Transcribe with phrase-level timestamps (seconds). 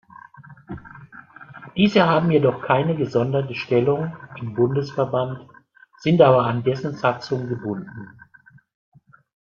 [1.77, 5.47] Diese haben jedoch keine gesonderte Stellung im Bundesverband,
[5.99, 8.09] sind aber an dessen Satzung gebunden.